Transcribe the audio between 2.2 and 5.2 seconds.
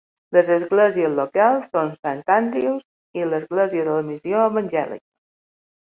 Andrews i l'església de la missió evangèlica.